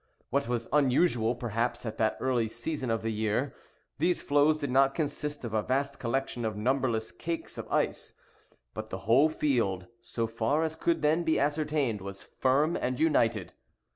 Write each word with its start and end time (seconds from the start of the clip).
What 0.31 0.47
was 0.47 0.67
unusual, 0.73 1.35
perhaps, 1.35 1.85
at 1.85 1.99
that 1.99 2.17
early 2.19 2.47
season 2.47 2.89
of 2.89 3.03
the 3.03 3.11
year, 3.11 3.53
these 3.99 4.23
floes 4.23 4.57
did 4.57 4.71
not 4.71 4.95
consist 4.95 5.45
of 5.45 5.53
a 5.53 5.61
vast 5.61 5.99
collection 5.99 6.43
of 6.43 6.57
numberless 6.57 7.11
cakes 7.11 7.55
of 7.59 7.71
ice, 7.71 8.15
but 8.73 8.89
the 8.89 8.97
whole 9.05 9.29
field, 9.29 9.85
so 10.01 10.25
far 10.25 10.63
as 10.63 10.75
could 10.75 11.03
then 11.03 11.23
be 11.23 11.39
ascertained, 11.39 12.01
was 12.01 12.23
firm 12.23 12.75
and 12.75 12.99
united. 12.99 13.53